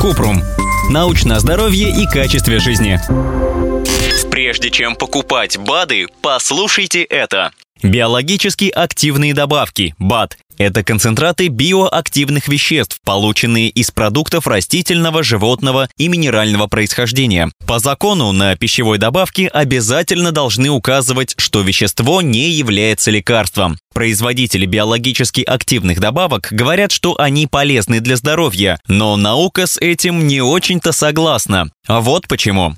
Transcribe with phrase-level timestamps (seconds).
[0.00, 0.42] Купрум.
[0.90, 3.00] Научное здоровье и качестве жизни.
[4.30, 7.52] Прежде чем покупать БАДы, послушайте это.
[7.82, 16.66] Биологически активные добавки, БАД, это концентраты биоактивных веществ, полученные из продуктов растительного, животного и минерального
[16.66, 17.50] происхождения.
[17.66, 23.78] По закону на пищевой добавке обязательно должны указывать, что вещество не является лекарством.
[23.92, 30.40] Производители биологически активных добавок говорят, что они полезны для здоровья, но наука с этим не
[30.40, 31.70] очень-то согласна.
[31.86, 32.76] А вот почему.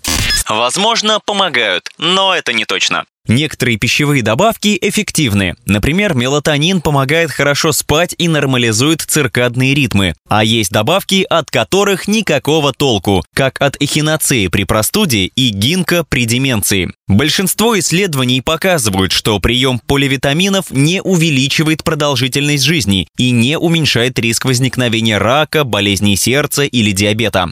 [0.49, 3.05] Возможно, помогают, но это не точно.
[3.29, 5.55] Некоторые пищевые добавки эффективны.
[5.67, 10.15] Например, мелатонин помогает хорошо спать и нормализует циркадные ритмы.
[10.31, 16.25] А есть добавки, от которых никакого толку, как от эхиноцеи при простуде и гинка при
[16.25, 16.91] деменции.
[17.07, 25.19] Большинство исследований показывают, что прием поливитаминов не увеличивает продолжительность жизни и не уменьшает риск возникновения
[25.19, 27.51] рака, болезней сердца или диабета.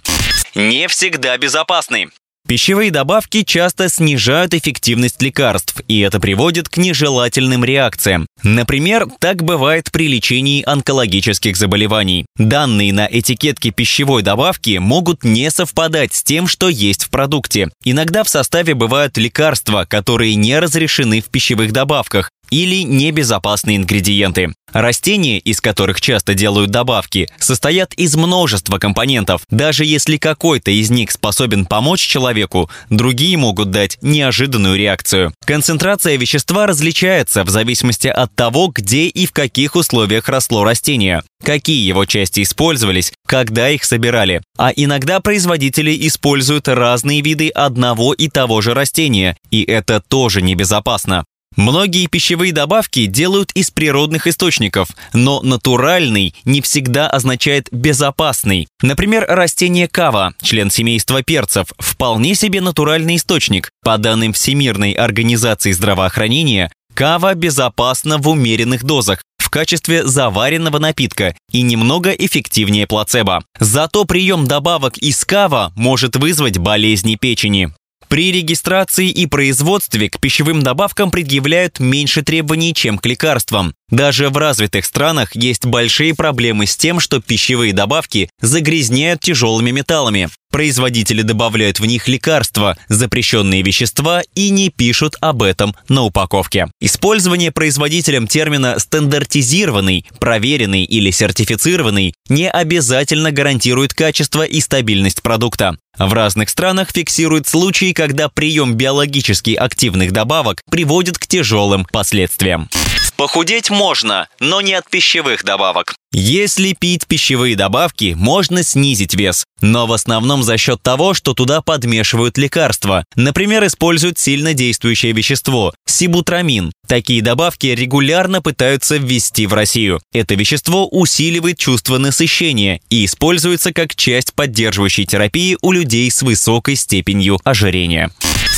[0.55, 2.09] Не всегда безопасны.
[2.47, 8.29] Пищевые добавки часто снижают эффективность лекарств, и это приводит к нежелательным реакциям.
[8.45, 12.25] Например, так бывает при лечении онкологических заболеваний.
[12.37, 17.69] Данные на этикетке пищевой добавки могут не совпадать с тем, что есть в продукте.
[17.83, 24.55] Иногда в составе бывают лекарства, которые не разрешены в пищевых добавках, или небезопасные ингредиенты.
[24.73, 29.43] Растения, из которых часто делают добавки, состоят из множества компонентов.
[29.49, 35.33] Даже если какой-то из них способен помочь человеку, другие могут дать неожиданную реакцию.
[35.45, 41.87] Концентрация вещества различается в зависимости от того, где и в каких условиях росло растение, какие
[41.87, 44.43] его части использовались, когда их собирали.
[44.59, 51.25] А иногда производители используют разные виды одного и того же растения, и это тоже небезопасно.
[51.57, 58.69] Многие пищевые добавки делают из природных источников, но натуральный не всегда означает безопасный.
[58.83, 63.71] Например, растение кава, член семейства перцев, вполне себе натуральный источник.
[63.83, 71.62] По данным Всемирной организации здравоохранения, кава безопасна в умеренных дозах, в качестве заваренного напитка и
[71.62, 73.44] немного эффективнее плацебо.
[73.59, 77.72] Зато прием добавок из кава может вызвать болезни печени.
[78.09, 83.75] При регистрации и производстве к пищевым добавкам предъявляют меньше требований, чем к лекарствам.
[83.91, 90.28] Даже в развитых странах есть большие проблемы с тем, что пищевые добавки загрязняют тяжелыми металлами.
[90.50, 96.68] Производители добавляют в них лекарства, запрещенные вещества и не пишут об этом на упаковке.
[96.80, 105.76] Использование производителем термина «стандартизированный», «проверенный» или «сертифицированный» не обязательно гарантирует качество и стабильность продукта.
[105.98, 112.68] В разных странах фиксируют случаи, когда прием биологически активных добавок приводит к тяжелым последствиям.
[113.16, 115.94] Похудеть можно, но не от пищевых добавок.
[116.12, 121.62] Если пить пищевые добавки, можно снизить вес, но в основном за счет того, что туда
[121.62, 123.05] подмешивают лекарства.
[123.16, 126.72] Например, используют сильно действующее вещество– сибутрамин.
[126.87, 130.00] Такие добавки регулярно пытаются ввести в Россию.
[130.12, 136.76] Это вещество усиливает чувство насыщения и используется как часть поддерживающей терапии у людей с высокой
[136.76, 138.10] степенью ожирения.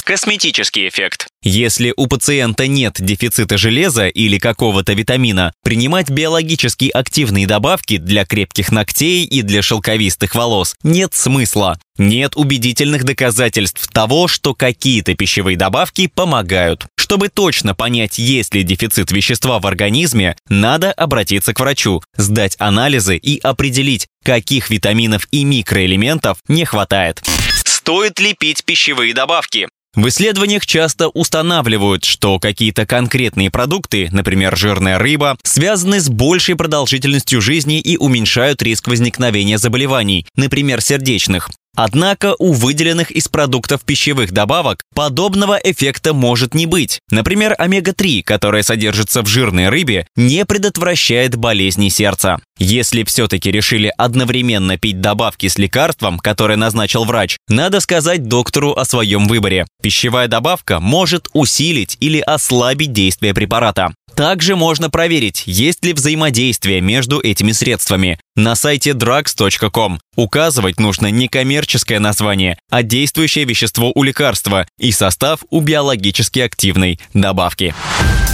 [0.08, 1.26] Косметический эффект.
[1.42, 8.72] Если у пациента нет дефицита железа или какого-то витамина, принимать биологически активные добавки для крепких
[8.72, 11.78] ногтей и для шелковистых волос нет смысла.
[11.98, 16.86] Нет убедительных доказательств того, что какие-то пищевые добавки помогают.
[16.96, 23.18] Чтобы точно понять, есть ли дефицит вещества в организме, надо обратиться к врачу, сдать анализы
[23.18, 27.22] и определить, каких витаминов и микроэлементов не хватает.
[27.66, 29.68] Стоит ли пить пищевые добавки?
[29.98, 37.40] В исследованиях часто устанавливают, что какие-то конкретные продукты, например, жирная рыба, связаны с большей продолжительностью
[37.40, 41.50] жизни и уменьшают риск возникновения заболеваний, например, сердечных.
[41.80, 46.98] Однако у выделенных из продуктов пищевых добавок подобного эффекта может не быть.
[47.08, 52.40] Например, омега-3, которая содержится в жирной рыбе, не предотвращает болезни сердца.
[52.58, 58.84] Если все-таки решили одновременно пить добавки с лекарством, которое назначил врач, надо сказать доктору о
[58.84, 59.64] своем выборе.
[59.80, 63.94] Пищевая добавка может усилить или ослабить действие препарата.
[64.18, 68.18] Также можно проверить, есть ли взаимодействие между этими средствами.
[68.34, 75.44] На сайте drugs.com указывать нужно не коммерческое название, а действующее вещество у лекарства и состав
[75.50, 77.76] у биологически активной добавки.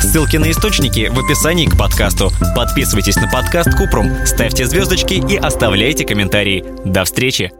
[0.00, 2.32] Ссылки на источники в описании к подкасту.
[2.56, 6.64] Подписывайтесь на подкаст Купрум, ставьте звездочки и оставляйте комментарии.
[6.86, 7.52] До встречи!